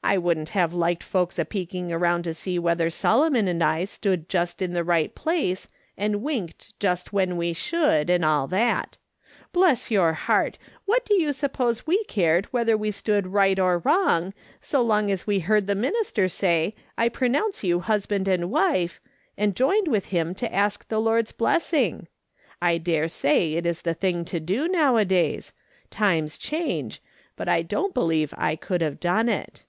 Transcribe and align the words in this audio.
I 0.00 0.16
wouldn't 0.16 0.50
have 0.50 0.72
liked 0.72 1.02
folks 1.02 1.38
a 1.38 1.44
peeking 1.44 1.92
around 1.92 2.22
to 2.22 2.32
see 2.32 2.58
whether 2.58 2.88
Solomon 2.88 3.46
and 3.46 3.62
I 3.62 3.84
stood 3.84 4.28
just 4.30 4.62
in 4.62 4.72
the 4.72 4.84
right 4.84 5.14
place, 5.14 5.68
and 5.98 6.22
winked 6.22 6.72
just 6.80 7.12
when 7.12 7.36
we 7.36 7.52
shotdd, 7.52 8.08
and 8.08 8.24
all 8.24 8.46
that. 8.46 8.96
Bless 9.52 9.90
your 9.90 10.14
heart! 10.14 10.56
what 10.86 11.04
do 11.04 11.12
you 11.12 11.34
suppose 11.34 11.86
we 11.86 12.04
cared 12.04 12.46
whether 12.46 12.74
we 12.74 12.90
stood 12.90 13.26
right 13.34 13.58
or 13.58 13.80
wrong, 13.80 14.32
so 14.62 14.80
long 14.80 15.10
as 15.10 15.26
we 15.26 15.40
heard 15.40 15.66
the 15.66 15.74
minister 15.74 16.26
say,' 16.26 16.74
I 16.96 17.10
pronounce 17.10 17.62
you 17.62 17.80
husband 17.80 18.28
and 18.28 18.50
wife,' 18.50 19.00
and 19.36 19.54
joined 19.54 19.88
with 19.88 20.06
him 20.06 20.34
to 20.36 20.54
ask 20.54 20.88
the 20.88 21.00
Lord's 21.00 21.32
blessing? 21.32 22.06
I 22.62 22.78
dare 22.78 23.08
say 23.08 23.54
it 23.54 23.66
is 23.66 23.82
the 23.82 23.94
thing 23.94 24.24
to 24.26 24.40
do 24.40 24.68
nowadays, 24.68 25.52
times 25.90 26.38
change, 26.38 27.02
but 27.36 27.48
I 27.48 27.60
don't 27.60 27.92
believe 27.92 28.32
I 28.38 28.56
could 28.56 28.80
have 28.80 29.00
done 29.00 29.28
it." 29.28 29.64